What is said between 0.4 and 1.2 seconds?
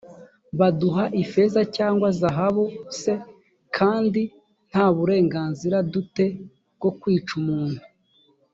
baduha